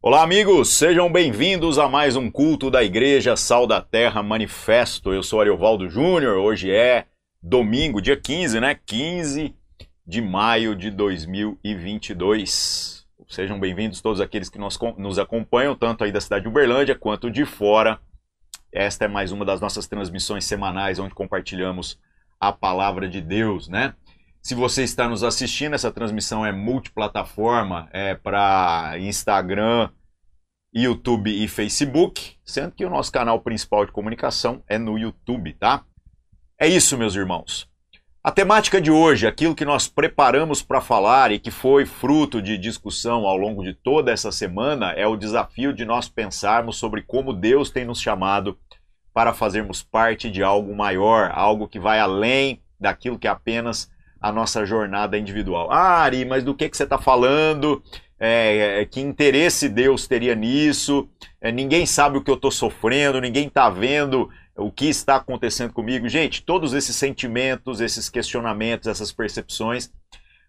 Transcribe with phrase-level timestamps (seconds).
[0.00, 5.12] Olá, amigos, sejam bem-vindos a mais um culto da Igreja Sal da Terra Manifesto.
[5.12, 6.36] Eu sou Ariovaldo Júnior.
[6.36, 7.06] Hoje é
[7.42, 8.78] domingo, dia 15, né?
[8.86, 9.56] 15
[10.06, 13.04] de maio de 2022.
[13.28, 17.28] Sejam bem-vindos todos aqueles que nos, nos acompanham, tanto aí da cidade de Uberlândia quanto
[17.28, 17.98] de fora.
[18.70, 21.98] Esta é mais uma das nossas transmissões semanais onde compartilhamos
[22.38, 23.94] a palavra de Deus, né?
[24.48, 29.90] Se você está nos assistindo, essa transmissão é multiplataforma, é para Instagram,
[30.72, 35.84] YouTube e Facebook, sendo que o nosso canal principal de comunicação é no YouTube, tá?
[36.58, 37.68] É isso, meus irmãos.
[38.24, 42.56] A temática de hoje, aquilo que nós preparamos para falar e que foi fruto de
[42.56, 47.34] discussão ao longo de toda essa semana, é o desafio de nós pensarmos sobre como
[47.34, 48.58] Deus tem nos chamado
[49.12, 54.32] para fazermos parte de algo maior, algo que vai além daquilo que é apenas a
[54.32, 55.70] nossa jornada individual.
[55.70, 57.82] Ah, Ari, mas do que, que você está falando?
[58.18, 61.08] É, é, que interesse Deus teria nisso?
[61.40, 65.72] É, ninguém sabe o que eu estou sofrendo, ninguém está vendo o que está acontecendo
[65.72, 66.08] comigo.
[66.08, 69.90] Gente, todos esses sentimentos, esses questionamentos, essas percepções,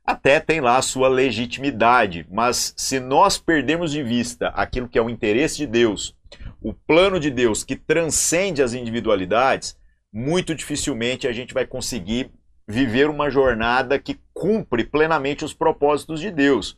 [0.04, 5.02] até tem lá a sua legitimidade, mas se nós perdermos de vista aquilo que é
[5.02, 6.16] o interesse de Deus,
[6.60, 9.78] o plano de Deus que transcende as individualidades,
[10.12, 12.32] muito dificilmente a gente vai conseguir
[12.70, 16.78] viver uma jornada que cumpre plenamente os propósitos de Deus.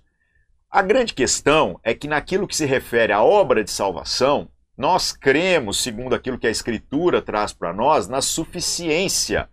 [0.69, 5.83] A grande questão é que naquilo que se refere à obra de salvação, nós cremos,
[5.83, 9.49] segundo aquilo que a Escritura traz para nós, na suficiência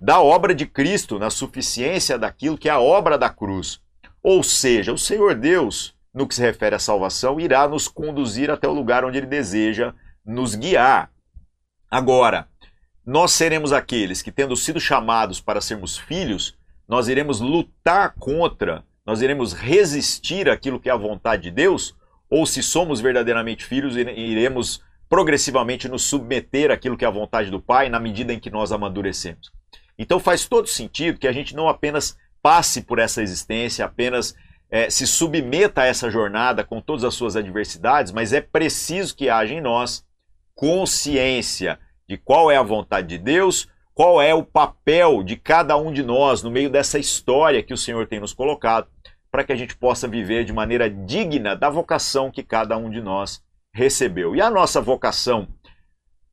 [0.00, 3.80] da obra de Cristo, na suficiência daquilo que é a obra da cruz.
[4.22, 8.68] Ou seja, o Senhor Deus no que se refere à salvação, irá nos conduzir até
[8.68, 9.92] o lugar onde ele deseja
[10.24, 11.10] nos guiar.
[11.90, 12.48] Agora,
[13.06, 16.56] nós seremos aqueles que, tendo sido chamados para sermos filhos,
[16.88, 21.94] nós iremos lutar contra, nós iremos resistir àquilo que é a vontade de Deus,
[22.30, 27.60] ou se somos verdadeiramente filhos, iremos progressivamente nos submeter àquilo que é a vontade do
[27.60, 29.52] Pai na medida em que nós amadurecemos.
[29.98, 34.34] Então faz todo sentido que a gente não apenas passe por essa existência, apenas
[34.70, 39.28] é, se submeta a essa jornada com todas as suas adversidades, mas é preciso que
[39.28, 40.04] haja em nós
[40.54, 41.78] consciência
[42.08, 46.02] de qual é a vontade de Deus, qual é o papel de cada um de
[46.02, 48.88] nós no meio dessa história que o Senhor tem nos colocado,
[49.30, 53.00] para que a gente possa viver de maneira digna da vocação que cada um de
[53.00, 53.42] nós
[53.74, 54.34] recebeu.
[54.34, 55.48] E a nossa vocação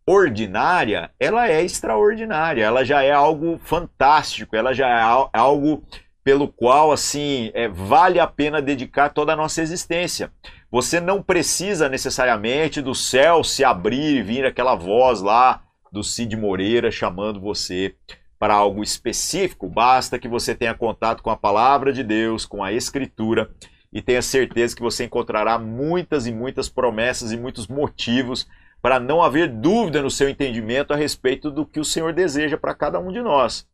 [0.05, 5.83] ordinária, ela é extraordinária, ela já é algo fantástico, ela já é algo
[6.23, 10.31] pelo qual assim é, vale a pena dedicar toda a nossa existência.
[10.71, 15.61] Você não precisa necessariamente do céu se abrir e vir aquela voz lá
[15.91, 17.93] do Cid Moreira chamando você
[18.39, 19.67] para algo específico.
[19.67, 23.51] Basta que você tenha contato com a palavra de Deus, com a Escritura
[23.91, 28.47] e tenha certeza que você encontrará muitas e muitas promessas e muitos motivos
[28.81, 32.73] para não haver dúvida no seu entendimento a respeito do que o Senhor deseja para
[32.73, 33.67] cada um de nós.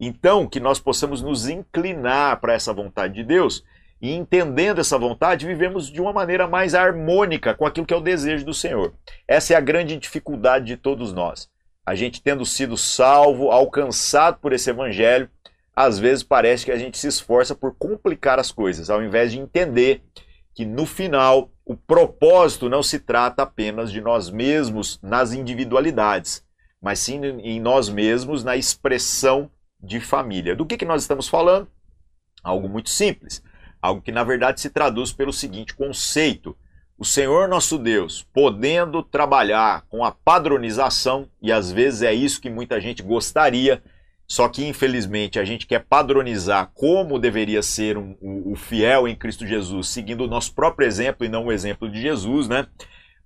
[0.00, 3.62] Então, que nós possamos nos inclinar para essa vontade de Deus
[4.00, 8.00] e, entendendo essa vontade, vivemos de uma maneira mais harmônica com aquilo que é o
[8.00, 8.94] desejo do Senhor.
[9.28, 11.48] Essa é a grande dificuldade de todos nós.
[11.84, 15.28] A gente, tendo sido salvo, alcançado por esse evangelho,
[15.74, 19.38] às vezes parece que a gente se esforça por complicar as coisas, ao invés de
[19.38, 20.02] entender
[20.54, 26.44] que no final o propósito não se trata apenas de nós mesmos nas individualidades,
[26.80, 29.50] mas sim em nós mesmos na expressão
[29.82, 30.56] de família.
[30.56, 31.68] Do que, que nós estamos falando?
[32.42, 33.42] Algo muito simples.
[33.80, 36.56] Algo que na verdade se traduz pelo seguinte conceito:
[36.98, 42.50] o Senhor nosso Deus, podendo trabalhar com a padronização, e às vezes é isso que
[42.50, 43.82] muita gente gostaria,
[44.26, 49.16] só que infelizmente a gente quer padronizar como deveria ser um, o, o fiel em
[49.16, 52.66] Cristo Jesus, seguindo o nosso próprio exemplo e não o exemplo de Jesus, né?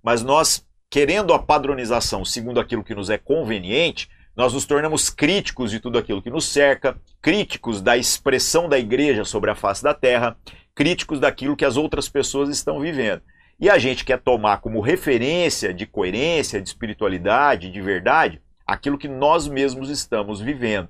[0.01, 5.71] Mas nós, querendo a padronização segundo aquilo que nos é conveniente, nós nos tornamos críticos
[5.71, 9.93] de tudo aquilo que nos cerca, críticos da expressão da igreja sobre a face da
[9.93, 10.37] terra,
[10.73, 13.21] críticos daquilo que as outras pessoas estão vivendo.
[13.57, 19.07] E a gente quer tomar como referência de coerência, de espiritualidade, de verdade, aquilo que
[19.07, 20.89] nós mesmos estamos vivendo.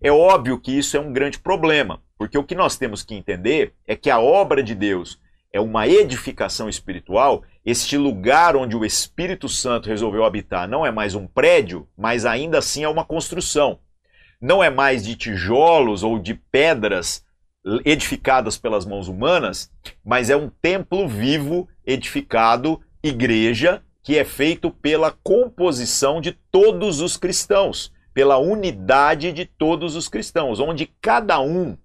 [0.00, 3.72] É óbvio que isso é um grande problema, porque o que nós temos que entender
[3.86, 5.20] é que a obra de Deus
[5.52, 11.16] é uma edificação espiritual, este lugar onde o Espírito Santo resolveu habitar não é mais
[11.16, 13.80] um prédio, mas ainda assim é uma construção.
[14.40, 17.24] Não é mais de tijolos ou de pedras
[17.84, 19.68] edificadas pelas mãos humanas,
[20.04, 27.16] mas é um templo vivo edificado, igreja, que é feito pela composição de todos os
[27.16, 31.76] cristãos, pela unidade de todos os cristãos, onde cada um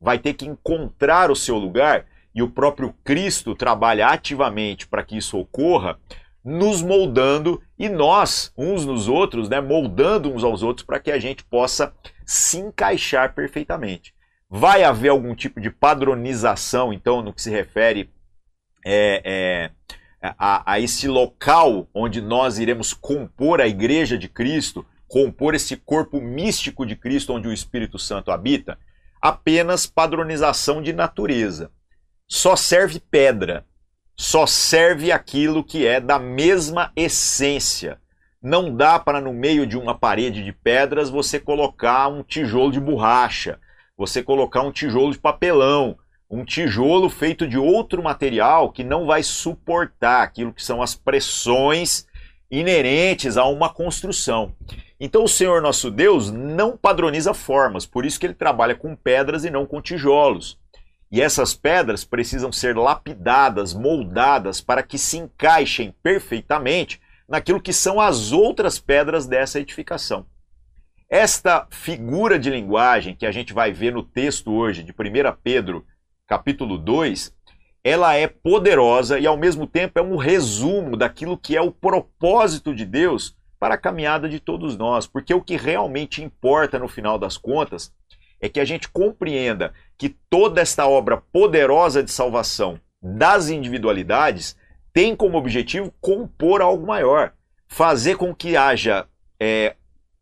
[0.00, 5.16] vai ter que encontrar o seu lugar e o próprio Cristo trabalha ativamente para que
[5.16, 5.98] isso ocorra,
[6.44, 11.18] nos moldando e nós, uns nos outros, né, moldando uns aos outros para que a
[11.18, 11.92] gente possa
[12.24, 14.14] se encaixar perfeitamente.
[14.48, 18.10] Vai haver algum tipo de padronização, então, no que se refere
[18.84, 19.70] é, é,
[20.38, 26.20] a, a esse local onde nós iremos compor a igreja de Cristo, compor esse corpo
[26.20, 28.78] místico de Cristo onde o Espírito Santo habita?
[29.20, 31.70] Apenas padronização de natureza.
[32.30, 33.66] Só serve pedra
[34.20, 37.98] só serve aquilo que é da mesma essência.
[38.42, 42.78] Não dá para, no meio de uma parede de pedras, você colocar um tijolo de
[42.78, 43.58] borracha,
[43.96, 45.96] você colocar um tijolo de papelão,
[46.30, 52.06] um tijolo feito de outro material que não vai suportar aquilo que são as pressões
[52.50, 54.54] inerentes a uma construção.
[55.00, 59.46] Então o Senhor nosso Deus não padroniza formas, por isso que ele trabalha com pedras
[59.46, 60.58] e não com tijolos.
[61.10, 68.00] E essas pedras precisam ser lapidadas, moldadas, para que se encaixem perfeitamente naquilo que são
[68.00, 70.26] as outras pedras dessa edificação.
[71.08, 74.94] Esta figura de linguagem que a gente vai ver no texto hoje de 1
[75.42, 75.84] Pedro,
[76.28, 77.34] capítulo 2,
[77.82, 82.72] ela é poderosa e ao mesmo tempo é um resumo daquilo que é o propósito
[82.72, 87.18] de Deus para a caminhada de todos nós, porque o que realmente importa no final
[87.18, 87.92] das contas
[88.40, 94.56] é que a gente compreenda que toda esta obra poderosa de salvação das individualidades
[94.92, 97.32] tem como objetivo compor algo maior,
[97.68, 99.06] fazer com que haja
[99.38, 99.76] é,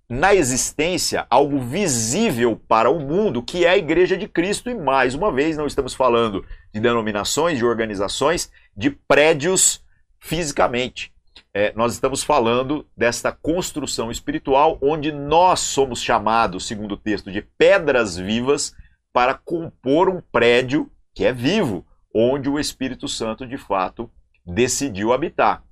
[0.09, 5.15] na existência algo visível para o mundo, que é a Igreja de Cristo, e mais
[5.15, 9.83] uma vez, não estamos falando de denominações, de organizações, de prédios
[10.19, 11.13] fisicamente
[11.59, 17.43] é, nós estamos falando desta construção espiritual, onde nós somos chamados, segundo o texto, de
[17.43, 18.73] pedras vivas
[19.13, 21.85] para compor um prédio que é vivo,
[22.15, 24.09] onde o Espírito Santo de fato
[24.47, 25.65] decidiu habitar.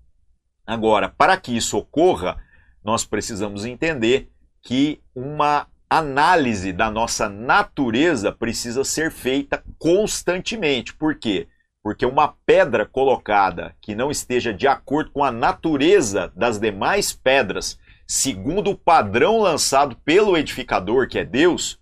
[0.66, 2.36] Agora, para que isso ocorra,
[2.82, 4.28] nós precisamos entender
[4.60, 10.92] que uma análise da nossa natureza precisa ser feita constantemente.
[10.92, 11.46] Por quê?
[11.86, 17.78] Porque uma pedra colocada que não esteja de acordo com a natureza das demais pedras,
[18.04, 21.78] segundo o padrão lançado pelo edificador, que é Deus,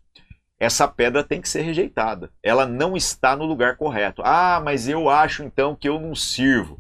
[0.61, 2.31] essa pedra tem que ser rejeitada.
[2.43, 4.21] Ela não está no lugar correto.
[4.23, 6.79] Ah, mas eu acho então que eu não sirvo.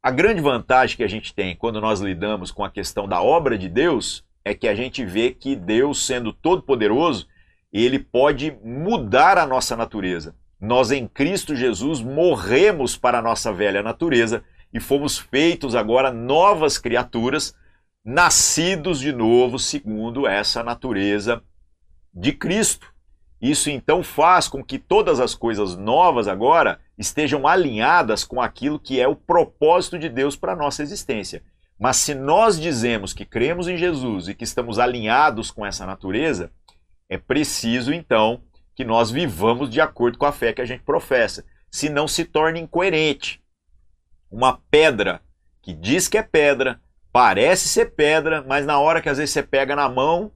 [0.00, 3.58] A grande vantagem que a gente tem quando nós lidamos com a questão da obra
[3.58, 7.26] de Deus é que a gente vê que Deus, sendo todo-poderoso,
[7.72, 10.36] ele pode mudar a nossa natureza.
[10.62, 16.78] Nós em Cristo Jesus morremos para a nossa velha natureza e fomos feitos agora novas
[16.78, 17.52] criaturas,
[18.04, 21.42] nascidos de novo segundo essa natureza
[22.14, 22.94] de Cristo.
[23.40, 29.00] Isso então faz com que todas as coisas novas agora estejam alinhadas com aquilo que
[29.00, 31.42] é o propósito de Deus para a nossa existência.
[31.76, 36.52] Mas se nós dizemos que cremos em Jesus e que estamos alinhados com essa natureza,
[37.08, 38.40] é preciso então
[38.74, 42.24] que nós vivamos de acordo com a fé que a gente professa, se não se
[42.24, 43.42] torna incoerente.
[44.30, 45.20] Uma pedra
[45.62, 46.80] que diz que é pedra,
[47.12, 50.32] parece ser pedra, mas na hora que às vezes você pega na mão,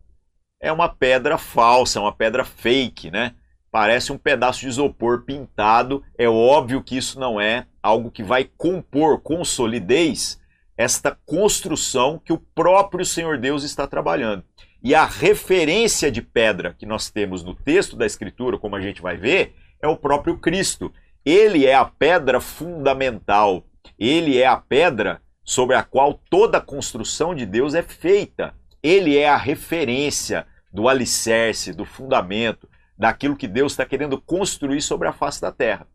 [0.61, 3.35] é uma pedra falsa, uma pedra fake, né?
[3.71, 6.03] Parece um pedaço de isopor pintado.
[6.17, 10.41] É óbvio que isso não é algo que vai compor com solidez
[10.77, 14.45] esta construção que o próprio Senhor Deus está trabalhando.
[14.87, 19.03] E a referência de pedra que nós temos no texto da Escritura, como a gente
[19.03, 20.93] vai ver, é o próprio Cristo.
[21.25, 23.67] Ele é a pedra fundamental.
[23.99, 28.55] Ele é a pedra sobre a qual toda a construção de Deus é feita.
[28.81, 35.09] Ele é a referência do alicerce, do fundamento, daquilo que Deus está querendo construir sobre
[35.09, 35.89] a face da terra.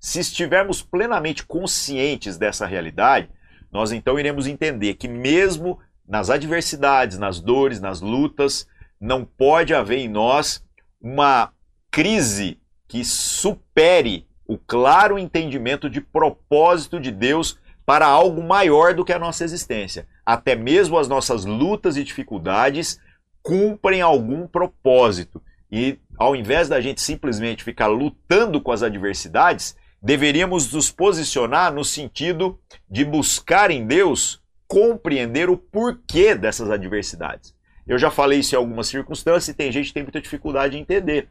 [0.00, 3.30] Se estivermos plenamente conscientes dessa realidade,
[3.70, 5.78] nós então iremos entender que, mesmo
[6.12, 8.68] nas adversidades, nas dores, nas lutas,
[9.00, 10.62] não pode haver em nós
[11.00, 11.50] uma
[11.90, 19.12] crise que supere o claro entendimento de propósito de Deus para algo maior do que
[19.14, 20.06] a nossa existência.
[20.24, 23.00] Até mesmo as nossas lutas e dificuldades
[23.42, 25.42] cumprem algum propósito.
[25.70, 31.86] E ao invés da gente simplesmente ficar lutando com as adversidades, deveríamos nos posicionar no
[31.86, 34.41] sentido de buscar em Deus
[34.72, 37.54] compreender o porquê dessas adversidades.
[37.86, 40.80] Eu já falei isso em algumas circunstâncias e tem gente que tem muita dificuldade em
[40.80, 41.28] entender.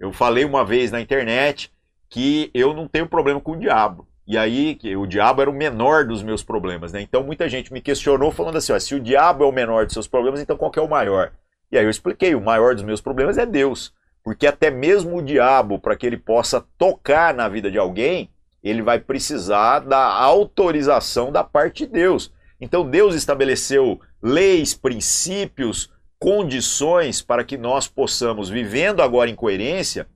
[0.00, 1.70] Eu falei uma vez na internet
[2.08, 4.08] que eu não tenho problema com o diabo.
[4.26, 7.02] E aí, que o diabo era o menor dos meus problemas, né?
[7.02, 9.92] Então muita gente me questionou falando assim, ó, se o diabo é o menor dos
[9.92, 11.32] seus problemas, então qual é o maior?
[11.70, 13.92] E aí eu expliquei, o maior dos meus problemas é Deus.
[14.24, 18.30] Porque até mesmo o diabo, para que ele possa tocar na vida de alguém,
[18.62, 22.32] ele vai precisar da autorização da parte de Deus.
[22.60, 30.06] Então Deus estabeleceu leis, princípios, condições para que nós possamos, vivendo agora em coerência,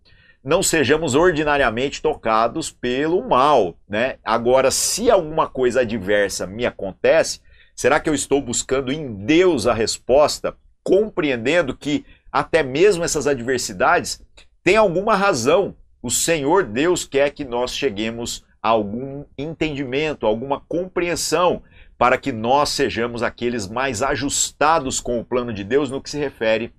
[0.42, 4.16] não sejamos ordinariamente tocados pelo mal, né?
[4.24, 7.40] Agora, se alguma coisa adversa me acontece,
[7.76, 14.20] será que eu estou buscando em Deus a resposta, compreendendo que até mesmo essas adversidades
[14.64, 15.76] têm alguma razão?
[16.02, 21.62] O Senhor Deus quer que nós cheguemos a algum entendimento, alguma compreensão
[22.02, 26.18] para que nós sejamos aqueles mais ajustados com o plano de Deus no que se
[26.18, 26.74] refere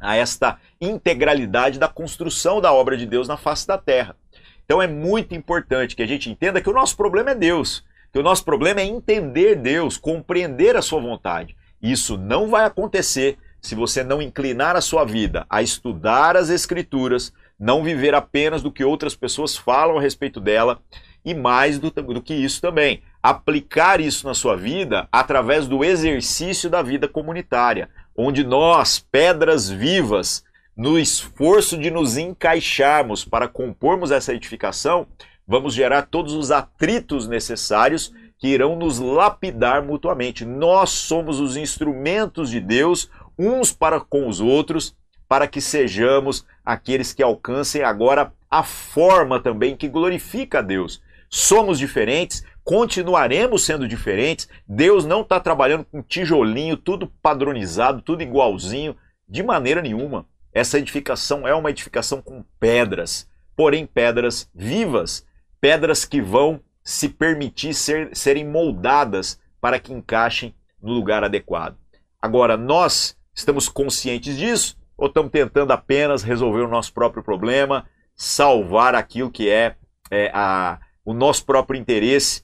[0.00, 4.16] a esta integralidade da construção da obra de Deus na face da terra.
[4.64, 8.18] Então é muito importante que a gente entenda que o nosso problema é Deus, que
[8.18, 11.56] o nosso problema é entender Deus, compreender a sua vontade.
[11.80, 17.32] Isso não vai acontecer se você não inclinar a sua vida a estudar as Escrituras,
[17.56, 20.82] não viver apenas do que outras pessoas falam a respeito dela
[21.24, 26.70] e mais do, do que isso também, aplicar isso na sua vida através do exercício
[26.70, 30.44] da vida comunitária, onde nós, pedras vivas,
[30.76, 35.08] no esforço de nos encaixarmos para compormos essa edificação,
[35.46, 40.44] vamos gerar todos os atritos necessários que irão nos lapidar mutuamente.
[40.44, 44.94] Nós somos os instrumentos de Deus uns para com os outros,
[45.28, 51.02] para que sejamos aqueles que alcancem agora a forma também que glorifica a Deus.
[51.28, 54.48] Somos diferentes, continuaremos sendo diferentes.
[54.66, 58.96] Deus não está trabalhando com tijolinho, tudo padronizado, tudo igualzinho,
[59.28, 60.26] de maneira nenhuma.
[60.52, 65.26] Essa edificação é uma edificação com pedras, porém pedras vivas,
[65.60, 71.76] pedras que vão se permitir ser, serem moldadas para que encaixem no lugar adequado.
[72.20, 78.94] Agora, nós estamos conscientes disso ou estamos tentando apenas resolver o nosso próprio problema, salvar
[78.94, 79.76] aquilo que é,
[80.10, 82.42] é a, o nosso próprio interesse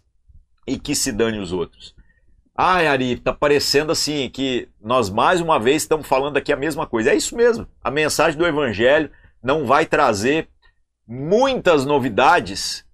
[0.67, 1.95] e que se dane os outros.
[2.57, 6.87] Ai, Ari, tá parecendo assim que nós mais uma vez estamos falando aqui a mesma
[6.87, 7.11] coisa.
[7.11, 7.69] É isso mesmo.
[7.83, 9.11] A mensagem do Evangelho
[9.43, 10.49] não vai trazer
[11.07, 12.87] muitas novidades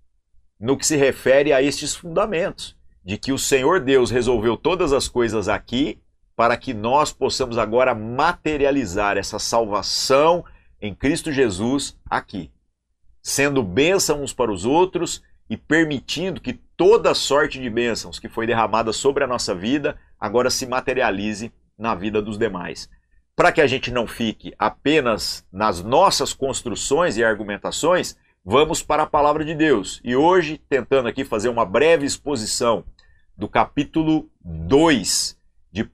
[0.58, 2.76] no que se refere a estes fundamentos.
[3.04, 6.00] De que o Senhor Deus resolveu todas as coisas aqui
[6.34, 10.44] para que nós possamos agora materializar essa salvação
[10.82, 12.50] em Cristo Jesus aqui.
[13.22, 18.46] Sendo bênção uns para os outros e permitindo que toda sorte de bênçãos que foi
[18.46, 22.88] derramada sobre a nossa vida agora se materialize na vida dos demais.
[23.34, 29.06] Para que a gente não fique apenas nas nossas construções e argumentações, vamos para a
[29.06, 30.00] palavra de Deus.
[30.04, 32.84] E hoje, tentando aqui fazer uma breve exposição
[33.36, 35.36] do capítulo 2
[35.72, 35.86] de 1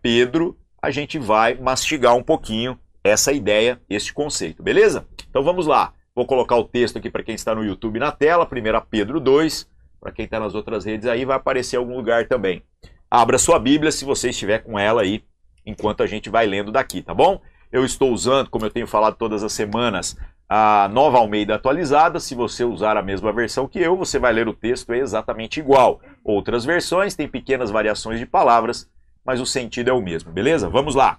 [0.00, 5.08] Pedro, a gente vai mastigar um pouquinho essa ideia, este conceito, beleza?
[5.28, 5.92] Então vamos lá.
[6.14, 9.66] Vou colocar o texto aqui para quem está no YouTube na tela, 1 Pedro 2.
[9.98, 12.62] Para quem está nas outras redes aí, vai aparecer em algum lugar também.
[13.10, 15.24] Abra sua Bíblia se você estiver com ela aí,
[15.64, 17.40] enquanto a gente vai lendo daqui, tá bom?
[17.70, 20.14] Eu estou usando, como eu tenho falado todas as semanas,
[20.46, 22.20] a nova Almeida atualizada.
[22.20, 25.98] Se você usar a mesma versão que eu, você vai ler o texto exatamente igual.
[26.22, 28.86] Outras versões têm pequenas variações de palavras,
[29.24, 30.68] mas o sentido é o mesmo, beleza?
[30.68, 31.18] Vamos lá.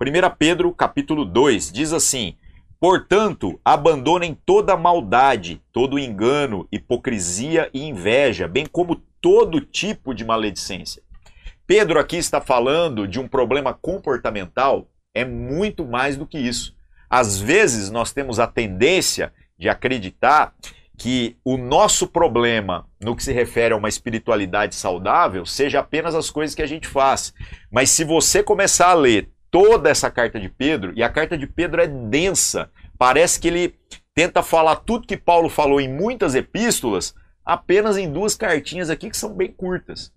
[0.00, 2.36] 1 Pedro, capítulo 2, diz assim:
[2.80, 11.02] Portanto, abandonem toda maldade, todo engano, hipocrisia e inveja, bem como todo tipo de maledicência.
[11.66, 16.74] Pedro aqui está falando de um problema comportamental, é muito mais do que isso.
[17.08, 20.54] Às vezes nós temos a tendência de acreditar
[20.96, 26.30] que o nosso problema no que se refere a uma espiritualidade saudável seja apenas as
[26.30, 27.34] coisas que a gente faz.
[27.70, 31.46] Mas se você começar a ler toda essa carta de Pedro, e a carta de
[31.46, 32.70] Pedro é densa.
[32.98, 33.74] Parece que ele
[34.14, 37.14] tenta falar tudo que Paulo falou em muitas epístolas,
[37.44, 40.12] apenas em duas cartinhas aqui que são bem curtas.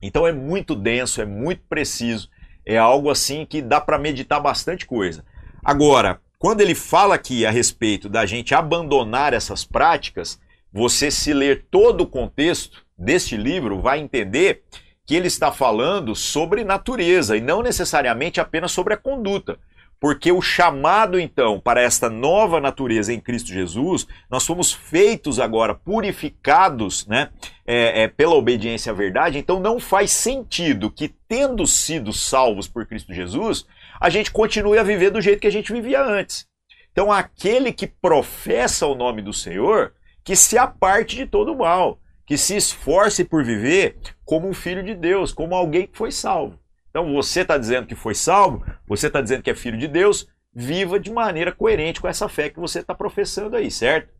[0.00, 2.28] Então é muito denso, é muito preciso,
[2.66, 5.24] é algo assim que dá para meditar bastante coisa.
[5.64, 10.40] Agora, quando ele fala aqui a respeito da gente abandonar essas práticas,
[10.72, 14.64] você se ler todo o contexto deste livro vai entender
[15.06, 19.58] que ele está falando sobre natureza e não necessariamente apenas sobre a conduta.
[20.00, 25.76] Porque o chamado, então, para esta nova natureza em Cristo Jesus, nós fomos feitos agora,
[25.76, 27.30] purificados né,
[27.64, 32.84] é, é, pela obediência à verdade, então não faz sentido que, tendo sido salvos por
[32.84, 33.64] Cristo Jesus,
[34.00, 36.48] a gente continue a viver do jeito que a gente vivia antes.
[36.90, 39.94] Então, aquele que professa o nome do Senhor,
[40.24, 44.94] que se aparte de todo mal que se esforce por viver como um filho de
[44.94, 46.58] Deus, como alguém que foi salvo.
[46.90, 50.26] Então você está dizendo que foi salvo, você está dizendo que é filho de Deus,
[50.54, 54.12] viva de maneira coerente com essa fé que você está professando aí, certo?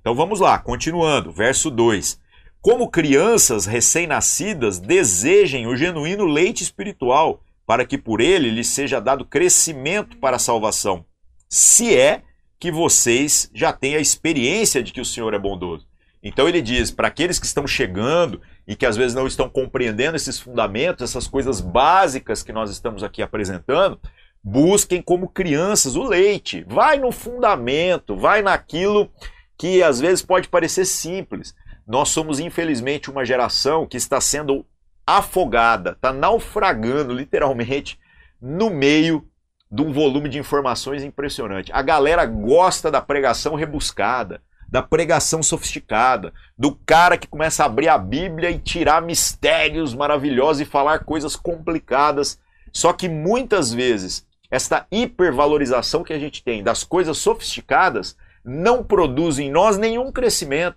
[0.00, 2.20] Então vamos lá, continuando, verso 2.
[2.62, 9.24] Como crianças recém-nascidas, desejem o genuíno leite espiritual, para que por ele lhes seja dado
[9.24, 11.04] crescimento para a salvação,
[11.48, 12.22] se é
[12.58, 15.89] que vocês já têm a experiência de que o Senhor é bondoso.
[16.22, 20.16] Então ele diz para aqueles que estão chegando e que às vezes não estão compreendendo
[20.16, 23.98] esses fundamentos, essas coisas básicas que nós estamos aqui apresentando,
[24.42, 26.64] busquem como crianças o leite.
[26.68, 29.10] Vai no fundamento, vai naquilo
[29.56, 31.54] que às vezes pode parecer simples.
[31.86, 34.64] Nós somos, infelizmente, uma geração que está sendo
[35.06, 37.98] afogada, está naufragando literalmente
[38.40, 39.26] no meio
[39.70, 41.72] de um volume de informações impressionante.
[41.72, 47.88] A galera gosta da pregação rebuscada, da pregação sofisticada, do cara que começa a abrir
[47.88, 52.38] a Bíblia e tirar mistérios maravilhosos e falar coisas complicadas.
[52.72, 59.38] Só que muitas vezes esta hipervalorização que a gente tem das coisas sofisticadas não produz
[59.38, 60.76] em nós nenhum crescimento,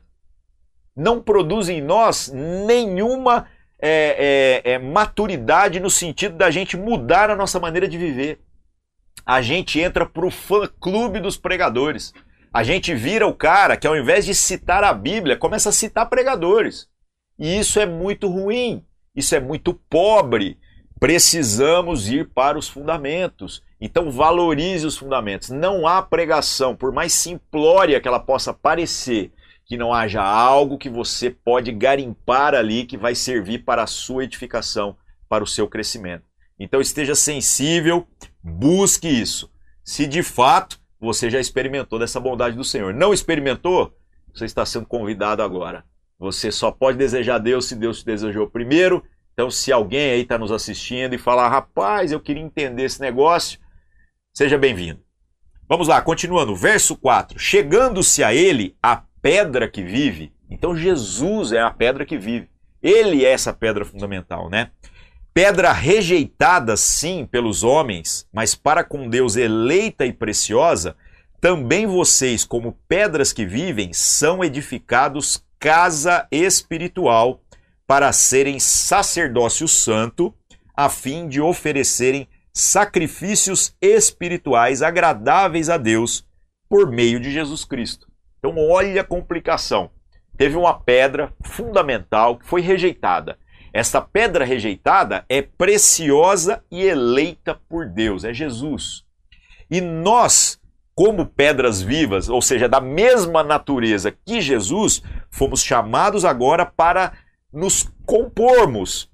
[0.95, 3.47] não produz em nós nenhuma
[3.79, 8.39] é, é, é, maturidade no sentido da gente mudar a nossa maneira de viver.
[9.25, 12.13] A gente entra para o fã-clube dos pregadores.
[12.53, 16.07] A gente vira o cara que, ao invés de citar a Bíblia, começa a citar
[16.07, 16.87] pregadores.
[17.39, 20.59] E isso é muito ruim, isso é muito pobre.
[20.99, 23.63] Precisamos ir para os fundamentos.
[23.81, 25.49] Então, valorize os fundamentos.
[25.49, 29.33] Não há pregação, por mais simplória que ela possa parecer,
[29.65, 34.25] que não haja algo que você pode garimpar ali que vai servir para a sua
[34.25, 34.95] edificação,
[35.27, 36.25] para o seu crescimento.
[36.59, 38.07] Então, esteja sensível,
[38.43, 39.51] busque isso.
[39.83, 42.93] Se de fato você já experimentou dessa bondade do Senhor.
[42.93, 43.93] Não experimentou?
[44.33, 45.83] Você está sendo convidado agora.
[46.17, 49.03] Você só pode desejar Deus se Deus te desejou primeiro.
[49.33, 53.59] Então, se alguém aí está nos assistindo e falar, rapaz, eu queria entender esse negócio,
[54.33, 55.01] seja bem-vindo.
[55.67, 56.55] Vamos lá, continuando.
[56.55, 57.37] Verso 4.
[57.37, 60.33] Chegando-se a ele, a pedra que vive.
[60.49, 62.49] Então, Jesus é a pedra que vive.
[62.81, 64.71] Ele é essa pedra fundamental, né?
[65.33, 70.95] Pedra rejeitada, sim, pelos homens, mas para com Deus eleita e preciosa,
[71.41, 77.41] também vocês, como pedras que vivem, são edificados casa espiritual
[77.87, 80.33] para serem sacerdócio santo,
[80.75, 86.27] a fim de oferecerem sacrifícios espirituais agradáveis a Deus
[86.69, 88.07] por meio de Jesus Cristo.
[88.37, 89.89] Então, olha a complicação.
[90.37, 93.37] Teve uma pedra fundamental que foi rejeitada.
[93.73, 99.03] Esta pedra rejeitada é preciosa e eleita por Deus, é Jesus.
[99.69, 100.61] E nós,
[100.93, 107.13] como pedras vivas, ou seja, da mesma natureza que Jesus, fomos chamados agora para
[107.51, 109.09] nos compormos,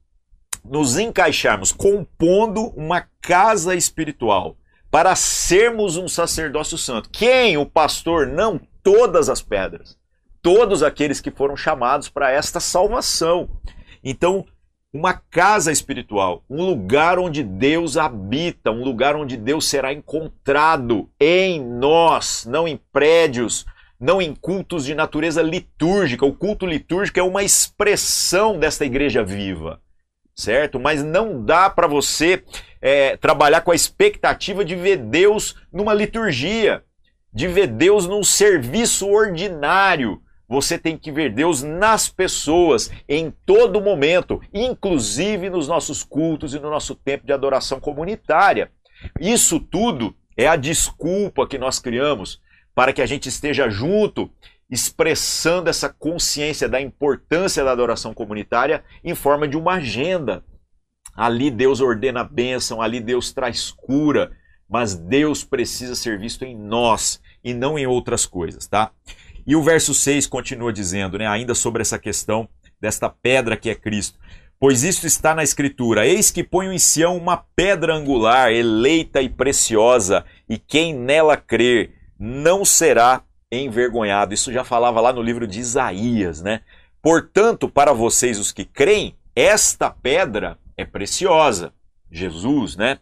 [0.65, 4.58] nos encaixarmos, compondo uma casa espiritual,
[4.91, 7.10] para sermos um sacerdócio santo.
[7.10, 7.56] Quem?
[7.56, 8.28] O pastor?
[8.28, 9.98] Não, todas as pedras.
[10.41, 13.50] Todos aqueles que foram chamados para esta salvação.
[14.04, 14.46] Então,
[14.92, 21.64] uma casa espiritual, um lugar onde Deus habita, um lugar onde Deus será encontrado em
[21.64, 23.66] nós, não em prédios,
[24.00, 26.26] não em cultos de natureza litúrgica.
[26.26, 29.80] O culto litúrgico é uma expressão desta igreja viva,
[30.36, 30.80] certo?
[30.80, 32.44] Mas não dá para você
[32.82, 36.84] é, trabalhar com a expectativa de ver Deus numa liturgia,
[37.32, 43.80] de ver Deus num serviço ordinário você tem que ver Deus nas pessoas, em todo
[43.80, 48.72] momento, inclusive nos nossos cultos e no nosso tempo de adoração comunitária.
[49.22, 52.42] Isso tudo é a desculpa que nós criamos
[52.74, 54.32] para que a gente esteja junto,
[54.68, 60.44] expressando essa consciência da importância da adoração comunitária em forma de uma agenda.
[61.16, 64.32] Ali Deus ordena a bênção, ali Deus traz cura,
[64.68, 68.92] mas Deus precisa ser visto em nós e não em outras coisas, tá?
[69.50, 72.48] E o verso 6 continua dizendo, né, ainda sobre essa questão
[72.80, 74.20] desta pedra que é Cristo.
[74.60, 79.28] Pois isto está na Escritura: Eis que ponho em Sião uma pedra angular, eleita e
[79.28, 84.36] preciosa, e quem nela crer não será envergonhado.
[84.36, 86.62] Isso já falava lá no livro de Isaías, né?
[87.02, 91.74] Portanto, para vocês os que creem, esta pedra é preciosa.
[92.12, 93.00] Jesus, né?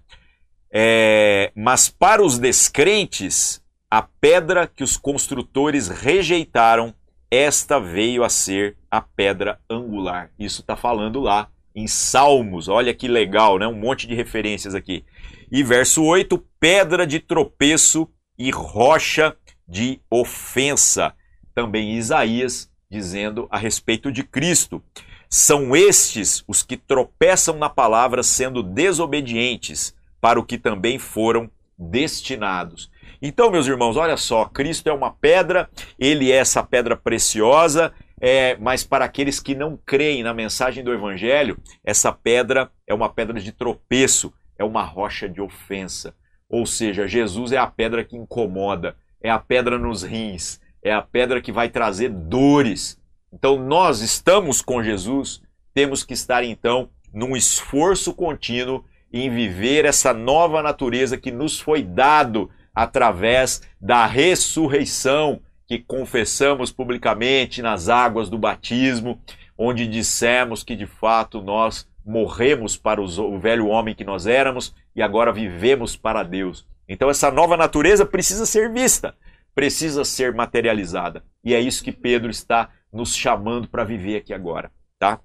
[0.71, 6.93] É, mas para os descrentes, a pedra que os construtores rejeitaram,
[7.31, 10.29] esta veio a ser a pedra angular.
[10.37, 12.67] Isso está falando lá em Salmos.
[12.67, 13.67] Olha que legal, né?
[13.67, 15.05] Um monte de referências aqui.
[15.51, 19.35] E verso 8: pedra de tropeço e rocha
[19.67, 21.13] de ofensa.
[21.53, 24.81] Também Isaías dizendo a respeito de Cristo.
[25.29, 32.89] São estes os que tropeçam na palavra, sendo desobedientes, para o que também foram destinados.
[33.21, 38.55] Então, meus irmãos, olha só, Cristo é uma pedra, ele é essa pedra preciosa, é,
[38.57, 43.39] mas para aqueles que não creem na mensagem do Evangelho, essa pedra é uma pedra
[43.39, 46.15] de tropeço, é uma rocha de ofensa.
[46.49, 51.01] Ou seja, Jesus é a pedra que incomoda, é a pedra nos rins, é a
[51.01, 52.99] pedra que vai trazer dores.
[53.33, 55.41] Então, nós estamos com Jesus,
[55.73, 61.81] temos que estar então num esforço contínuo em viver essa nova natureza que nos foi
[61.81, 69.19] dado através da ressurreição que confessamos publicamente nas águas do batismo,
[69.57, 75.01] onde dissemos que de fato nós morremos para o velho homem que nós éramos e
[75.01, 76.67] agora vivemos para Deus.
[76.87, 79.15] Então essa nova natureza precisa ser vista,
[79.55, 81.23] precisa ser materializada.
[81.43, 85.19] E é isso que Pedro está nos chamando para viver aqui agora, tá?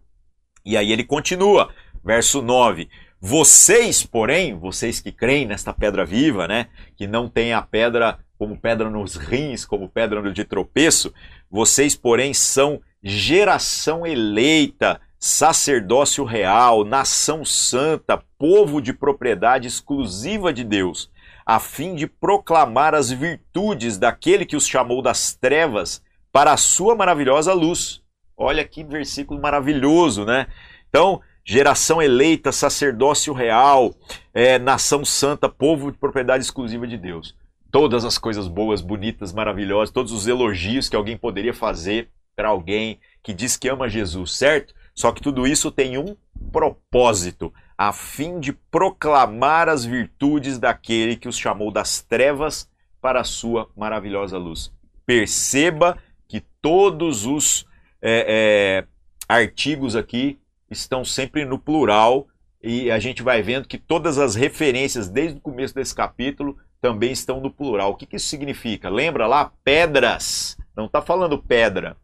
[0.65, 1.69] E aí ele continua,
[2.03, 2.88] verso 9:
[3.25, 8.59] Vocês, porém, vocês que creem nesta pedra viva, né, que não tem a pedra como
[8.59, 11.15] pedra nos rins, como pedra de tropeço,
[11.49, 21.09] vocês, porém, são geração eleita, sacerdócio real, nação santa, povo de propriedade exclusiva de Deus,
[21.47, 26.97] a fim de proclamar as virtudes daquele que os chamou das trevas para a sua
[26.97, 28.03] maravilhosa luz.
[28.37, 30.49] Olha que versículo maravilhoso, né?
[30.89, 33.94] Então, geração eleita, sacerdócio real,
[34.33, 37.37] é, nação santa, povo de propriedade exclusiva de Deus.
[37.70, 43.00] Todas as coisas boas, bonitas, maravilhosas, todos os elogios que alguém poderia fazer para alguém
[43.22, 44.74] que diz que ama Jesus, certo?
[44.94, 46.16] Só que tudo isso tem um
[46.50, 52.68] propósito, a fim de proclamar as virtudes daquele que os chamou das trevas
[53.00, 54.72] para a sua maravilhosa luz.
[55.07, 57.66] Perceba que todos os
[58.00, 58.87] é, é,
[59.28, 60.38] artigos aqui
[60.73, 62.27] estão sempre no plural
[62.63, 67.13] e a gente vai vendo que todas as referências desde o começo desse capítulo também
[67.13, 67.91] estão no plural.
[67.91, 68.89] O que, que isso significa?
[68.89, 69.53] Lembra lá?
[69.65, 70.57] Pedras.
[70.77, 71.97] Não está falando pedra.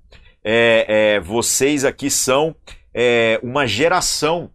[0.43, 2.55] É, é, vocês aqui são
[2.95, 4.51] é, uma geração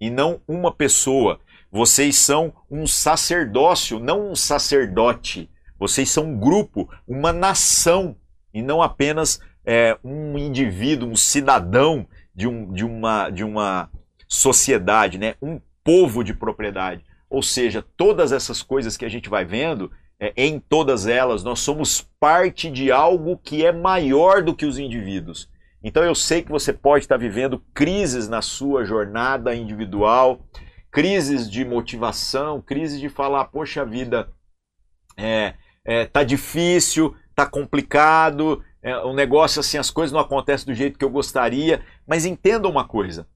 [0.00, 1.40] e não uma pessoa.
[1.70, 5.50] Vocês são um sacerdócio, não um sacerdote.
[5.78, 8.16] Vocês são um grupo, uma nação
[8.52, 12.06] e não apenas é, um indivíduo, um cidadão
[12.38, 13.90] de, um, de, uma, de uma
[14.28, 15.34] sociedade, né?
[15.42, 17.04] um povo de propriedade.
[17.28, 21.58] Ou seja, todas essas coisas que a gente vai vendo, é, em todas elas, nós
[21.58, 25.50] somos parte de algo que é maior do que os indivíduos.
[25.82, 30.40] Então eu sei que você pode estar vivendo crises na sua jornada individual,
[30.92, 34.28] crises de motivação, crises de falar, poxa vida,
[35.16, 40.74] é, é tá difícil, tá complicado, é, o negócio assim, as coisas não acontecem do
[40.74, 43.26] jeito que eu gostaria, mas entenda uma coisa.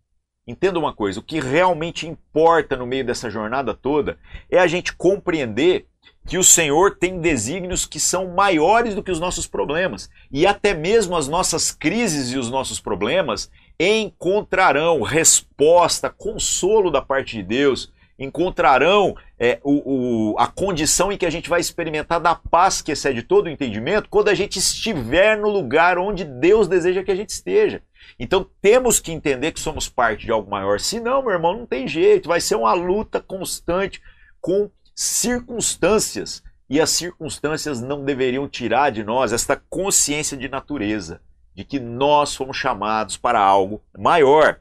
[0.47, 4.19] Entenda uma coisa, o que realmente importa no meio dessa jornada toda
[4.51, 5.87] é a gente compreender
[6.27, 10.11] que o Senhor tem desígnios que são maiores do que os nossos problemas.
[10.31, 17.37] E até mesmo as nossas crises e os nossos problemas encontrarão resposta, consolo da parte
[17.37, 22.35] de Deus, encontrarão é, o, o, a condição em que a gente vai experimentar da
[22.35, 27.03] paz que excede todo o entendimento quando a gente estiver no lugar onde Deus deseja
[27.03, 27.83] que a gente esteja.
[28.19, 30.79] Então temos que entender que somos parte de algo maior.
[30.79, 32.29] Senão, meu irmão, não tem jeito.
[32.29, 34.01] Vai ser uma luta constante
[34.41, 36.43] com circunstâncias.
[36.69, 41.21] E as circunstâncias não deveriam tirar de nós esta consciência de natureza,
[41.55, 44.59] de que nós fomos chamados para algo maior.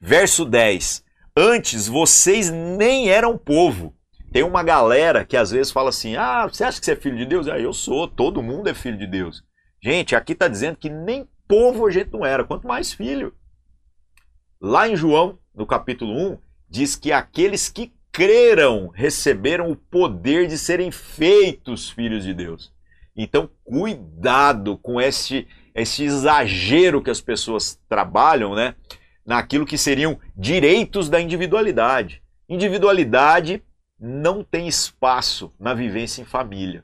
[0.00, 1.04] Verso 10:
[1.40, 3.94] Antes vocês nem eram povo.
[4.32, 7.16] Tem uma galera que às vezes fala assim: Ah, você acha que você é filho
[7.16, 7.46] de Deus?
[7.46, 9.44] Ah, eu sou, todo mundo é filho de Deus.
[9.80, 13.32] Gente, aqui está dizendo que nem povo a gente não era, quanto mais filho.
[14.60, 20.58] Lá em João, no capítulo 1, diz que aqueles que creram receberam o poder de
[20.58, 22.72] serem feitos filhos de Deus.
[23.16, 28.74] Então, cuidado com esse, esse exagero que as pessoas trabalham, né?
[29.28, 32.22] Naquilo que seriam direitos da individualidade.
[32.48, 33.62] Individualidade
[34.00, 36.82] não tem espaço na vivência em família.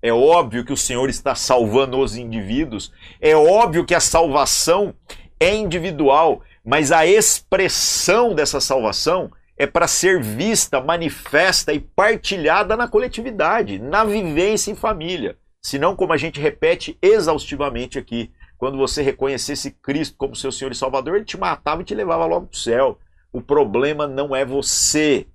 [0.00, 4.94] É óbvio que o Senhor está salvando os indivíduos, é óbvio que a salvação
[5.40, 12.86] é individual, mas a expressão dessa salvação é para ser vista, manifesta e partilhada na
[12.86, 15.36] coletividade, na vivência em família.
[15.60, 20.74] Senão, como a gente repete exaustivamente aqui, quando você reconhecesse Cristo como seu Senhor e
[20.74, 22.98] Salvador, ele te matava e te levava logo para o céu.
[23.32, 25.26] O problema não é você.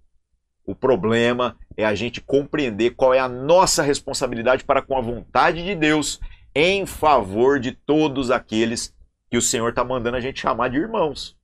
[0.64, 5.66] O problema é a gente compreender qual é a nossa responsabilidade para com a vontade
[5.66, 6.20] de Deus
[6.54, 8.94] em favor de todos aqueles
[9.28, 11.36] que o Senhor está mandando a gente chamar de irmãos.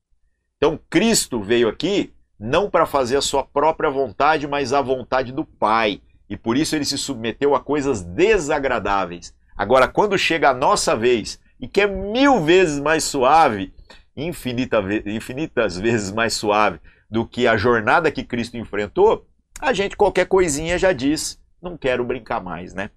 [0.57, 5.43] Então, Cristo veio aqui não para fazer a sua própria vontade, mas a vontade do
[5.43, 5.99] Pai.
[6.29, 9.33] e por isso ele se submeteu a coisas desagradáveis.
[9.57, 13.71] Agora, quando chega a nossa vez e que é mil vezes mais suave,
[14.17, 19.27] infinita, infinitas vezes mais suave do que a jornada que Cristo enfrentou,
[19.59, 22.89] a gente qualquer coisinha já diz, não quero brincar mais, né?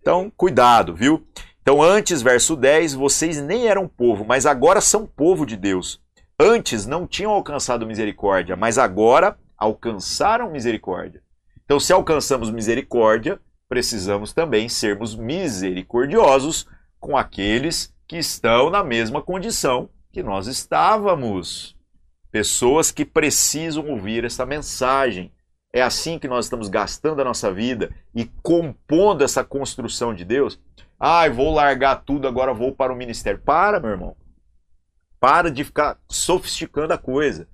[0.00, 1.24] Então, cuidado, viu?
[1.62, 6.02] Então, antes, verso 10, vocês nem eram povo, mas agora são povo de Deus.
[6.38, 11.22] Antes não tinham alcançado misericórdia, mas agora alcançaram misericórdia.
[11.64, 16.66] Então, se alcançamos misericórdia, precisamos também sermos misericordiosos
[16.98, 21.76] com aqueles que estão na mesma condição que nós estávamos.
[22.28, 25.32] Pessoas que precisam ouvir essa mensagem.
[25.72, 30.60] É assim que nós estamos gastando a nossa vida e compondo essa construção de Deus.
[30.98, 33.40] Ai, ah, vou largar tudo, agora vou para o ministério.
[33.44, 34.16] Para, meu irmão.
[35.20, 37.46] Para de ficar sofisticando a coisa.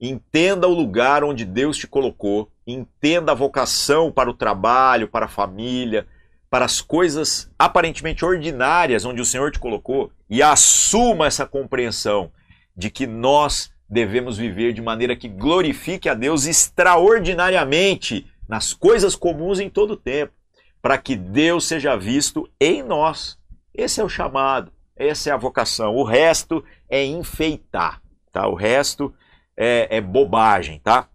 [0.00, 2.50] Entenda o lugar onde Deus te colocou.
[2.66, 6.08] Entenda a vocação para o trabalho, para a família,
[6.50, 12.30] para as coisas aparentemente ordinárias onde o Senhor te colocou e assuma essa compreensão
[12.76, 19.60] de que nós devemos viver de maneira que glorifique a Deus extraordinariamente nas coisas comuns
[19.60, 20.32] em todo o tempo,
[20.80, 23.38] para que Deus seja visto em nós.
[23.74, 25.94] Esse é o chamado, essa é a vocação.
[25.94, 28.00] O resto é enfeitar,
[28.32, 28.46] tá?
[28.46, 29.14] O resto
[29.56, 31.08] é, é bobagem, tá?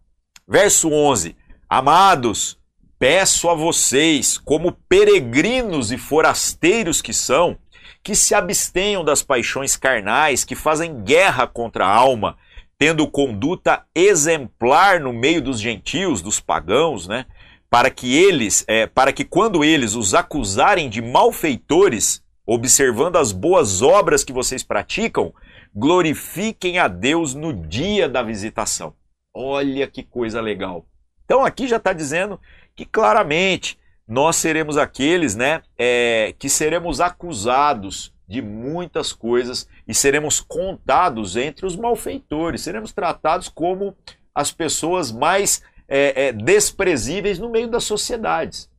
[0.48, 1.36] Verso 11:
[1.70, 2.59] Amados,
[3.00, 7.58] Peço a vocês, como peregrinos e forasteiros que são,
[8.04, 12.38] que se abstenham das paixões carnais que fazem guerra contra a alma,
[12.78, 17.26] tendo conduta exemplar no meio dos gentios, dos pagãos, né?
[17.70, 23.82] Para que eles, é, para que quando eles os acusarem de malfeitores, observando as boas
[23.82, 25.34] obras que vocês praticam,
[25.74, 28.94] glorifiquem a Deus no dia da visitação.
[29.34, 30.86] Olha que coisa legal.
[31.24, 32.40] Então aqui já está dizendo
[32.80, 40.39] que claramente nós seremos aqueles né, é, que seremos acusados de muitas coisas e seremos
[40.39, 43.94] contados entre os malfeitores, seremos tratados como
[44.34, 48.72] as pessoas mais é, é, desprezíveis no meio das sociedades,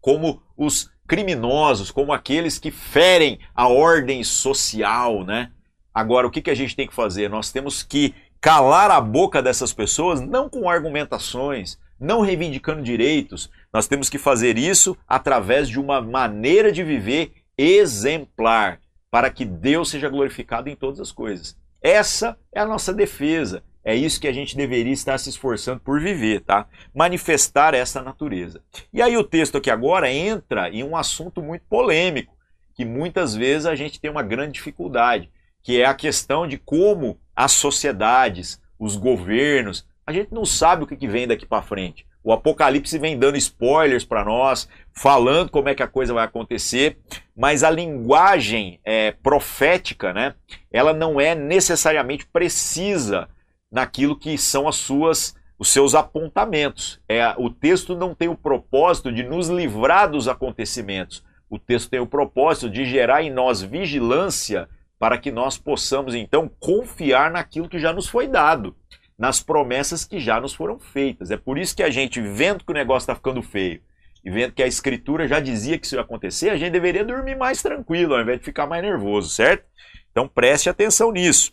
[0.00, 5.50] como os criminosos, como aqueles que ferem a ordem social, né?
[5.92, 7.28] Agora, o que, que a gente tem que fazer?
[7.28, 13.50] Nós temos que calar a boca dessas pessoas, não com argumentações, não reivindicando direitos.
[13.72, 19.90] Nós temos que fazer isso através de uma maneira de viver exemplar, para que Deus
[19.90, 21.56] seja glorificado em todas as coisas.
[21.82, 23.62] Essa é a nossa defesa.
[23.84, 26.66] É isso que a gente deveria estar se esforçando por viver, tá?
[26.94, 28.62] Manifestar essa natureza.
[28.92, 32.34] E aí o texto aqui agora entra em um assunto muito polêmico,
[32.74, 35.30] que muitas vezes a gente tem uma grande dificuldade,
[35.62, 40.86] que é a questão de como as sociedades, os governos, a gente não sabe o
[40.86, 42.04] que, vem daqui para frente.
[42.22, 46.98] O Apocalipse vem dando spoilers para nós, falando como é que a coisa vai acontecer,
[47.34, 50.34] mas a linguagem é, profética, né,
[50.70, 53.28] ela não é necessariamente precisa
[53.70, 57.00] naquilo que são as suas, os seus apontamentos.
[57.08, 61.24] É, o texto não tem o propósito de nos livrar dos acontecimentos.
[61.48, 64.68] O texto tem o propósito de gerar em nós vigilância
[64.98, 68.74] para que nós possamos então confiar naquilo que já nos foi dado
[69.20, 71.30] nas promessas que já nos foram feitas.
[71.30, 73.82] É por isso que a gente, vendo que o negócio está ficando feio
[74.24, 77.36] e vendo que a escritura já dizia que isso ia acontecer, a gente deveria dormir
[77.36, 79.66] mais tranquilo ao invés de ficar mais nervoso, certo?
[80.10, 81.52] Então preste atenção nisso.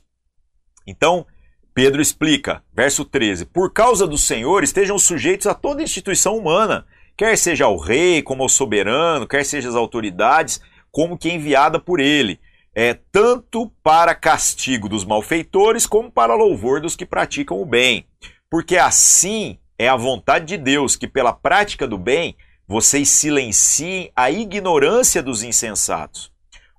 [0.88, 1.28] Então,
[1.74, 6.86] Pedro explica, verso 13: Por causa do Senhor, estejam sujeitos a toda instituição humana,
[7.18, 12.00] quer seja o rei, como o soberano, quer seja as autoridades, como que enviada por
[12.00, 12.40] ele
[12.80, 18.06] é, tanto para castigo dos malfeitores, como para louvor dos que praticam o bem.
[18.52, 22.38] Porque assim é a vontade de Deus que, pela prática do bem,
[22.68, 26.32] vocês silenciem a ignorância dos insensatos.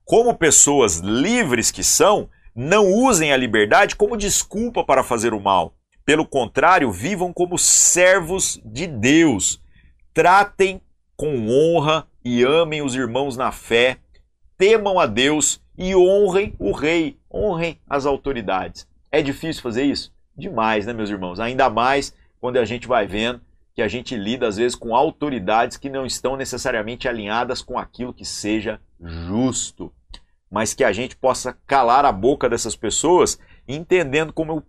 [0.04, 5.74] Como pessoas livres que são, não usem a liberdade como desculpa para fazer o mal.
[6.04, 9.60] Pelo contrário, vivam como servos de Deus.
[10.14, 10.80] Tratem
[11.16, 13.98] com honra e amem os irmãos na fé.
[14.56, 18.86] Temam a Deus e honrem o rei, honrem as autoridades.
[19.12, 20.12] É difícil fazer isso?
[20.36, 21.38] Demais, né, meus irmãos?
[21.38, 23.40] Ainda mais quando a gente vai vendo
[23.74, 28.12] que a gente lida às vezes com autoridades que não estão necessariamente alinhadas com aquilo
[28.12, 29.92] que seja justo,
[30.50, 33.38] mas que a gente possa calar a boca dessas pessoas,
[33.68, 34.64] entendendo como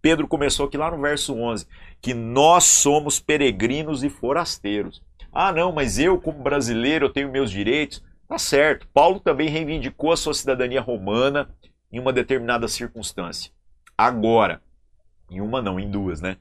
[0.00, 1.66] Pedro começou aqui lá no verso 11,
[2.00, 5.02] que nós somos peregrinos e forasteiros.
[5.30, 8.02] Ah, não, mas eu como brasileiro eu tenho meus direitos.
[8.28, 8.86] Tá certo.
[8.88, 11.48] Paulo também reivindicou a sua cidadania romana
[11.90, 13.50] em uma determinada circunstância.
[13.96, 14.60] Agora,
[15.30, 16.36] em uma não, em duas, né?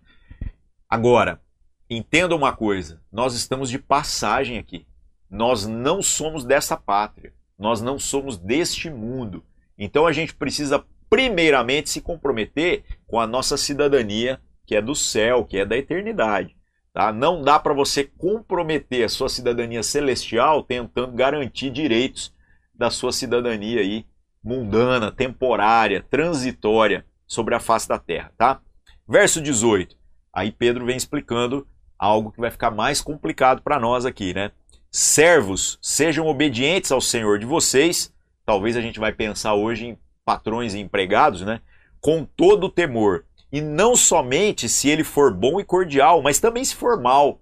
[0.90, 1.42] Agora,
[1.90, 4.86] entenda uma coisa: nós estamos de passagem aqui.
[5.30, 7.34] Nós não somos dessa pátria.
[7.58, 9.44] Nós não somos deste mundo.
[9.78, 15.46] Então a gente precisa, primeiramente, se comprometer com a nossa cidadania, que é do céu,
[15.46, 16.57] que é da eternidade.
[16.98, 17.14] Tá?
[17.14, 22.34] Não dá para você comprometer a sua cidadania celestial tentando garantir direitos
[22.74, 24.04] da sua cidadania aí
[24.44, 28.62] mundana, temporária, transitória sobre a face da terra, tá?
[29.08, 29.96] Verso 18.
[30.34, 31.68] Aí Pedro vem explicando
[32.00, 34.50] algo que vai ficar mais complicado para nós aqui, né?
[34.90, 38.12] Servos, sejam obedientes ao Senhor de vocês.
[38.44, 41.62] Talvez a gente vai pensar hoje em patrões e empregados, né?
[42.02, 46.64] Com todo o temor, e não somente se ele for bom e cordial, mas também
[46.64, 47.42] se for mal,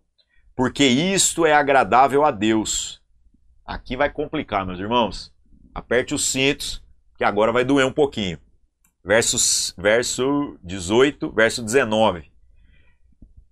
[0.55, 3.01] porque isto é agradável a Deus.
[3.65, 5.33] Aqui vai complicar, meus irmãos.
[5.73, 6.83] Aperte os cintos,
[7.17, 8.39] que agora vai doer um pouquinho.
[9.03, 12.31] Versos, verso 18, verso 19.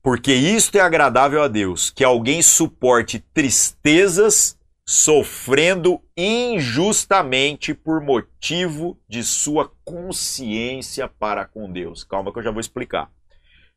[0.01, 9.23] Porque isto é agradável a Deus, que alguém suporte tristezas sofrendo injustamente por motivo de
[9.23, 12.03] sua consciência para com Deus.
[12.03, 13.09] Calma que eu já vou explicar.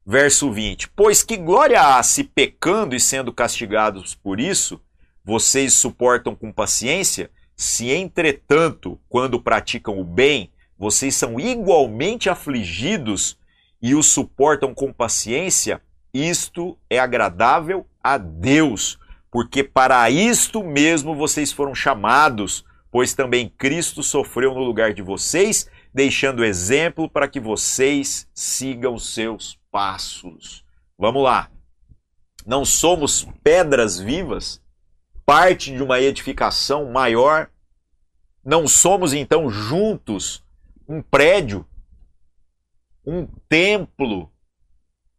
[0.05, 4.81] Verso 20: Pois que glória há se pecando e sendo castigados por isso,
[5.25, 13.39] vocês suportam com paciência, se entretanto, quando praticam o bem, vocês são igualmente afligidos
[13.81, 15.81] e o suportam com paciência,
[16.13, 18.99] isto é agradável a Deus
[19.37, 25.71] porque para isto mesmo vocês foram chamados, pois também Cristo sofreu no lugar de vocês,
[25.93, 30.65] deixando exemplo para que vocês sigam seus passos.
[30.97, 31.51] Vamos lá.
[32.47, 34.63] Não somos pedras vivas,
[35.27, 37.51] parte de uma edificação maior.
[38.43, 40.43] Não somos então juntos
[40.89, 41.69] um prédio,
[43.05, 44.33] um templo,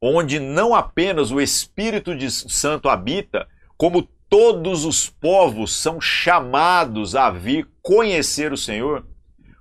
[0.01, 7.69] onde não apenas o Espírito Santo habita, como todos os povos são chamados a vir
[7.81, 9.07] conhecer o Senhor,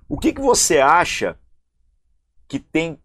[0.09, 1.37] o que, que você acha
[2.47, 2.99] que tem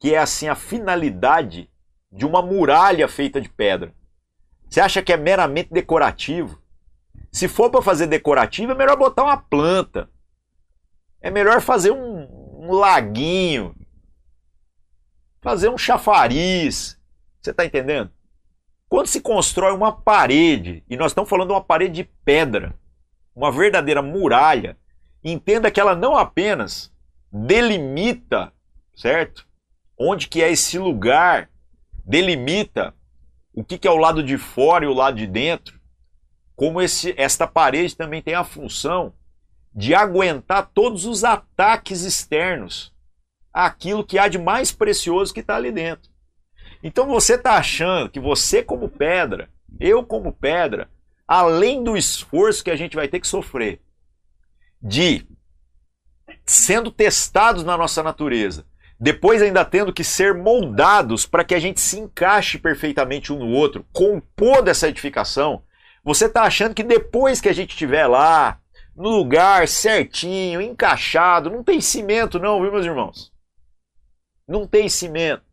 [0.00, 1.68] que é assim a finalidade
[2.12, 3.92] de uma muralha feita de pedra?
[4.68, 6.62] Você acha que é meramente decorativo?
[7.32, 10.08] Se for para fazer decorativo, é melhor botar uma planta.
[11.20, 13.74] É melhor fazer um, um laguinho.
[15.40, 16.98] Fazer um chafariz.
[17.40, 18.12] Você está entendendo?
[18.88, 22.74] Quando se constrói uma parede, e nós estamos falando de uma parede de pedra,
[23.34, 24.78] uma verdadeira muralha,
[25.22, 26.92] entenda que ela não apenas
[27.30, 28.52] delimita,
[28.96, 29.46] certo?
[29.98, 31.50] Onde que é esse lugar,
[32.04, 32.94] delimita
[33.52, 35.78] o que, que é o lado de fora e o lado de dentro,
[36.56, 39.12] como esse, esta parede também tem a função
[39.74, 42.92] de aguentar todos os ataques externos,
[43.52, 46.10] aquilo que há de mais precioso que está ali dentro.
[46.82, 49.48] Então você está achando que você, como pedra,
[49.80, 50.88] eu, como pedra,
[51.26, 53.80] além do esforço que a gente vai ter que sofrer
[54.80, 55.26] de
[56.46, 58.64] sendo testados na nossa natureza,
[58.98, 63.50] depois ainda tendo que ser moldados para que a gente se encaixe perfeitamente um no
[63.50, 65.62] outro, compor dessa edificação,
[66.02, 68.60] você está achando que depois que a gente estiver lá,
[68.96, 73.32] no lugar certinho, encaixado, não tem cimento não, viu meus irmãos?
[74.46, 75.47] Não tem cimento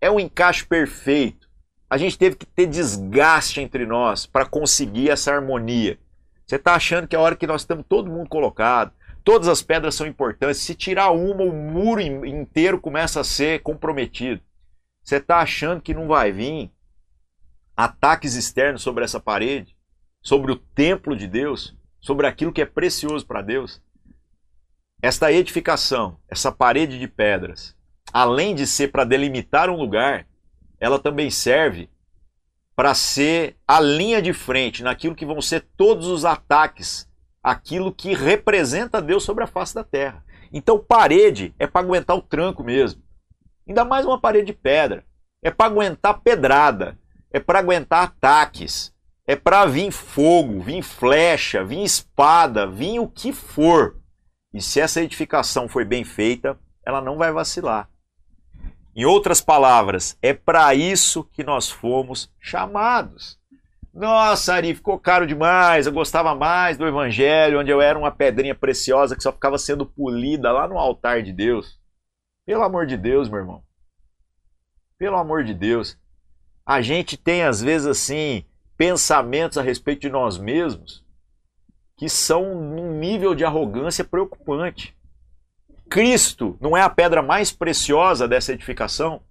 [0.00, 1.48] é um encaixe perfeito.
[1.88, 5.98] A gente teve que ter desgaste entre nós para conseguir essa harmonia.
[6.46, 9.94] Você está achando que a hora que nós estamos todo mundo colocado, todas as pedras
[9.94, 10.60] são importantes.
[10.60, 14.40] Se tirar uma, o muro inteiro começa a ser comprometido.
[15.02, 16.70] Você está achando que não vai vir
[17.76, 19.76] ataques externos sobre essa parede,
[20.22, 23.80] sobre o templo de Deus, sobre aquilo que é precioso para Deus?
[25.00, 27.75] Esta edificação, essa parede de pedras,
[28.12, 30.26] além de ser para delimitar um lugar,
[30.78, 31.90] ela também serve
[32.74, 37.08] para ser a linha de frente naquilo que vão ser todos os ataques,
[37.42, 40.22] aquilo que representa Deus sobre a face da terra.
[40.52, 43.02] Então, parede é para aguentar o tranco mesmo.
[43.66, 45.04] Ainda mais uma parede de pedra.
[45.42, 46.98] É para aguentar pedrada,
[47.30, 48.94] é para aguentar ataques,
[49.26, 53.96] é para vir fogo, vir flecha, vir espada, vir o que for.
[54.52, 57.88] E se essa edificação foi bem feita, ela não vai vacilar.
[58.96, 63.38] Em outras palavras, é para isso que nós fomos chamados.
[63.92, 65.86] Nossa, Ari, ficou caro demais.
[65.86, 69.84] Eu gostava mais do Evangelho, onde eu era uma pedrinha preciosa que só ficava sendo
[69.84, 71.78] polida lá no altar de Deus.
[72.46, 73.62] Pelo amor de Deus, meu irmão.
[74.98, 75.98] Pelo amor de Deus.
[76.64, 78.46] A gente tem, às vezes, assim,
[78.78, 81.04] pensamentos a respeito de nós mesmos
[81.98, 84.95] que são num nível de arrogância preocupante.
[85.88, 89.22] Cristo não é a pedra mais preciosa dessa edificação?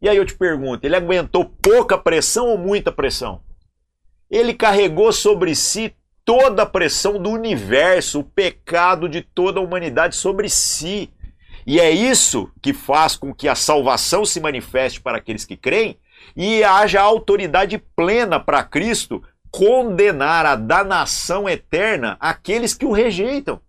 [0.00, 3.40] E aí eu te pergunto, ele aguentou pouca pressão ou muita pressão?
[4.30, 10.16] Ele carregou sobre si toda a pressão do universo, o pecado de toda a humanidade
[10.16, 11.10] sobre si.
[11.66, 15.98] E é isso que faz com que a salvação se manifeste para aqueles que creem
[16.36, 23.60] e haja autoridade plena para Cristo condenar a danação eterna aqueles que o rejeitam.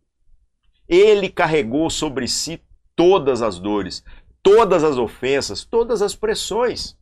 [0.88, 2.61] Ele carregou sobre si
[2.95, 4.03] todas as dores,
[4.41, 6.97] todas as ofensas, todas as pressões.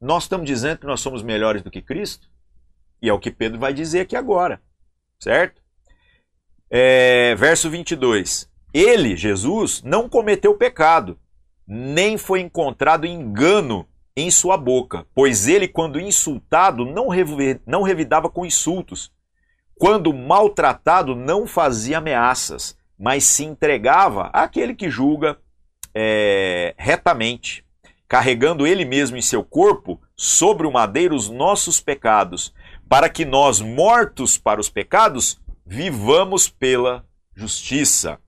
[0.00, 2.28] Nós estamos dizendo que nós somos melhores do que Cristo?
[3.00, 4.60] E é o que Pedro vai dizer aqui agora,
[5.18, 5.62] certo?
[6.70, 8.50] É, verso 22.
[8.74, 11.18] Ele, Jesus, não cometeu pecado,
[11.66, 17.08] nem foi encontrado engano em sua boca, pois ele, quando insultado, não,
[17.66, 19.12] não revidava com insultos.
[19.78, 25.38] Quando maltratado, não fazia ameaças, mas se entregava àquele que julga
[25.94, 27.64] é, retamente,
[28.08, 32.54] carregando ele mesmo em seu corpo sobre o madeiro os nossos pecados,
[32.88, 37.04] para que nós, mortos para os pecados, vivamos pela
[37.34, 38.18] justiça.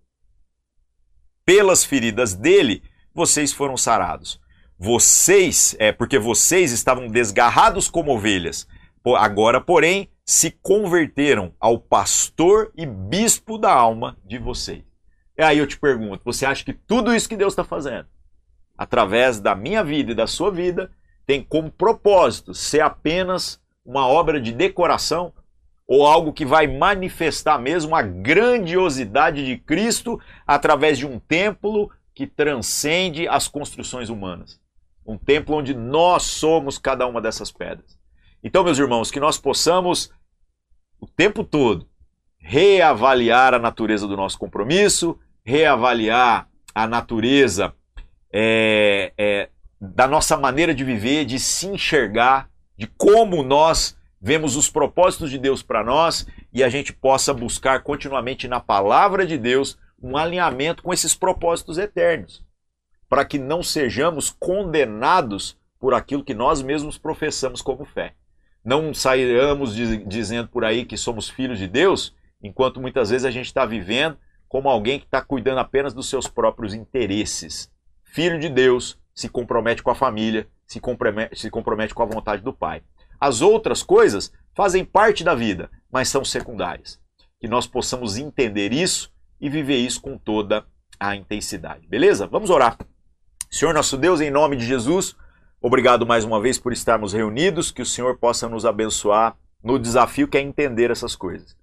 [1.46, 2.82] Pelas feridas dele,
[3.14, 4.38] vocês foram sarados.
[4.78, 8.66] Vocês, é porque vocês estavam desgarrados como ovelhas.
[9.16, 14.84] Agora, porém, se converteram ao pastor e bispo da alma de vocês.
[15.36, 18.06] E aí eu te pergunto: você acha que tudo isso que Deus está fazendo,
[18.76, 20.90] através da minha vida e da sua vida,
[21.26, 25.32] tem como propósito ser apenas uma obra de decoração
[25.86, 32.26] ou algo que vai manifestar mesmo a grandiosidade de Cristo através de um templo que
[32.26, 34.60] transcende as construções humanas.
[35.06, 37.97] Um templo onde nós somos cada uma dessas pedras.
[38.42, 40.10] Então, meus irmãos, que nós possamos
[41.00, 41.88] o tempo todo
[42.38, 47.74] reavaliar a natureza do nosso compromisso, reavaliar a natureza
[48.32, 49.48] é, é,
[49.80, 55.38] da nossa maneira de viver, de se enxergar de como nós vemos os propósitos de
[55.38, 60.82] Deus para nós e a gente possa buscar continuamente na palavra de Deus um alinhamento
[60.82, 62.44] com esses propósitos eternos,
[63.08, 68.14] para que não sejamos condenados por aquilo que nós mesmos professamos como fé.
[68.68, 73.46] Não sairamos dizendo por aí que somos filhos de Deus, enquanto muitas vezes a gente
[73.46, 77.72] está vivendo como alguém que está cuidando apenas dos seus próprios interesses.
[78.04, 82.42] Filho de Deus se compromete com a família, se compromete, se compromete com a vontade
[82.42, 82.82] do Pai.
[83.18, 87.00] As outras coisas fazem parte da vida, mas são secundárias.
[87.40, 89.10] Que nós possamos entender isso
[89.40, 90.66] e viver isso com toda
[91.00, 91.88] a intensidade.
[91.88, 92.26] Beleza?
[92.26, 92.76] Vamos orar.
[93.50, 95.16] Senhor nosso Deus, em nome de Jesus,
[95.60, 100.28] obrigado mais uma vez por estarmos reunidos, que o Senhor possa nos abençoar no desafio
[100.28, 101.56] que é entender essas coisas.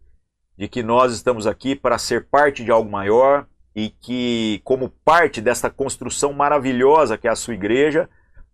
[0.57, 5.41] De que nós estamos aqui para ser parte de algo maior e que, como parte
[5.41, 8.09] desta construção maravilhosa que é a sua igreja,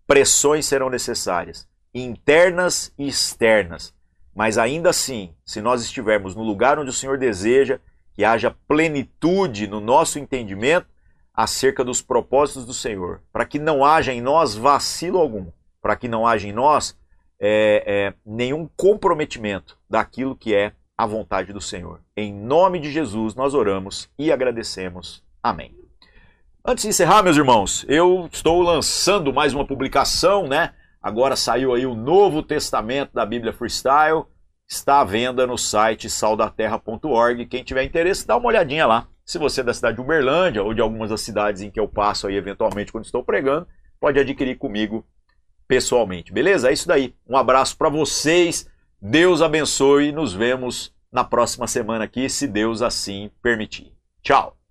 [0.06, 3.94] pressões serão necessárias, internas e externas.
[4.34, 7.78] Mas ainda assim, se nós estivermos no lugar onde o Senhor deseja,
[8.14, 10.86] que haja plenitude no nosso entendimento
[11.34, 15.46] acerca dos propósitos do Senhor, para que não haja em nós vacilo algum,
[15.80, 16.96] para que não haja em nós
[17.40, 22.00] é, é, nenhum comprometimento daquilo que é a vontade do Senhor.
[22.16, 25.24] Em nome de Jesus nós oramos e agradecemos.
[25.42, 25.74] Amém.
[26.64, 30.72] Antes de encerrar, meus irmãos, eu estou lançando mais uma publicação, né?
[31.02, 34.24] Agora saiu aí o Novo Testamento da Bíblia Freestyle.
[34.68, 37.46] Está à venda no site saldaterra.org.
[37.46, 39.08] Quem tiver interesse, dá uma olhadinha lá.
[39.24, 41.88] Se você é da cidade de Uberlândia ou de algumas das cidades em que eu
[41.88, 43.66] passo aí eventualmente quando estou pregando,
[44.00, 45.06] pode adquirir comigo
[45.66, 46.32] pessoalmente.
[46.32, 46.70] Beleza?
[46.70, 47.14] É isso daí.
[47.28, 48.68] Um abraço para vocês.
[49.00, 53.92] Deus abençoe e nos vemos na próxima semana aqui, se Deus assim permitir.
[54.22, 54.61] Tchau.